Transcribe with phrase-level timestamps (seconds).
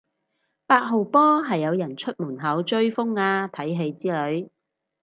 [0.65, 4.49] 八號波係有人出門口追風啊睇戲之類